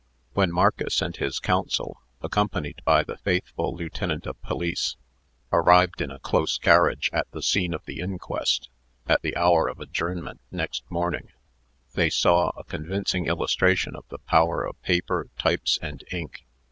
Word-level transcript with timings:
When 0.33 0.51
Marcus 0.51 0.99
and 0.99 1.15
his 1.15 1.37
counsel, 1.37 2.01
accompanied 2.23 2.81
by 2.85 3.03
the 3.03 3.17
faithful 3.19 3.75
lieutenant 3.75 4.25
of 4.25 4.41
police, 4.41 4.95
arrived 5.51 6.01
in 6.01 6.09
a 6.09 6.17
close 6.17 6.57
carriage 6.57 7.11
at 7.13 7.29
the 7.29 7.43
scene 7.43 7.71
of 7.71 7.85
the 7.85 7.99
inquest, 7.99 8.69
at 9.07 9.21
the 9.21 9.35
hour 9.37 9.67
of 9.69 9.79
adjournment 9.79 10.41
next 10.49 10.89
morning, 10.89 11.29
they 11.93 12.09
saw 12.09 12.49
a 12.57 12.63
convincing 12.63 13.27
illustration 13.27 13.95
of 13.95 14.07
the 14.09 14.17
power 14.17 14.65
of 14.65 14.81
paper, 14.81 15.27
types, 15.37 15.77
and 15.83 16.03
ink. 16.11 16.47